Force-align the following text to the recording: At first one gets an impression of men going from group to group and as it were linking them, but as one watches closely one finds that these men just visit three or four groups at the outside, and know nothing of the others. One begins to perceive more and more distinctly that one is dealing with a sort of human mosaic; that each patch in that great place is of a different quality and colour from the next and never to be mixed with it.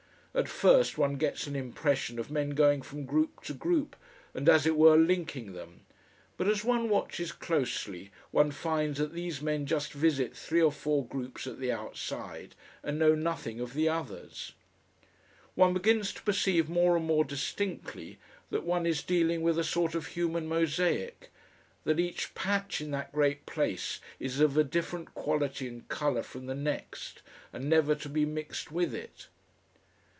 At 0.33 0.47
first 0.47 0.97
one 0.97 1.17
gets 1.17 1.45
an 1.45 1.57
impression 1.57 2.17
of 2.17 2.31
men 2.31 2.51
going 2.51 2.83
from 2.83 3.03
group 3.03 3.41
to 3.43 3.53
group 3.53 3.97
and 4.33 4.47
as 4.47 4.65
it 4.65 4.77
were 4.77 4.95
linking 4.95 5.51
them, 5.51 5.81
but 6.37 6.47
as 6.47 6.63
one 6.63 6.87
watches 6.87 7.33
closely 7.33 8.11
one 8.31 8.51
finds 8.51 8.97
that 8.99 9.11
these 9.11 9.41
men 9.41 9.65
just 9.65 9.91
visit 9.91 10.33
three 10.33 10.61
or 10.61 10.71
four 10.71 11.05
groups 11.05 11.47
at 11.47 11.59
the 11.59 11.69
outside, 11.73 12.55
and 12.81 12.97
know 12.97 13.13
nothing 13.13 13.59
of 13.59 13.73
the 13.73 13.89
others. 13.89 14.53
One 15.55 15.73
begins 15.73 16.13
to 16.13 16.21
perceive 16.23 16.69
more 16.69 16.95
and 16.95 17.05
more 17.05 17.25
distinctly 17.25 18.17
that 18.51 18.63
one 18.63 18.85
is 18.85 19.03
dealing 19.03 19.41
with 19.41 19.59
a 19.59 19.65
sort 19.65 19.95
of 19.95 20.07
human 20.07 20.47
mosaic; 20.47 21.29
that 21.83 21.99
each 21.99 22.33
patch 22.35 22.79
in 22.79 22.91
that 22.91 23.11
great 23.11 23.45
place 23.45 23.99
is 24.17 24.39
of 24.39 24.55
a 24.55 24.63
different 24.63 25.13
quality 25.13 25.67
and 25.67 25.85
colour 25.89 26.23
from 26.23 26.45
the 26.45 26.55
next 26.55 27.21
and 27.51 27.67
never 27.67 27.95
to 27.95 28.07
be 28.07 28.23
mixed 28.23 28.71
with 28.71 28.95
it. 28.95 29.27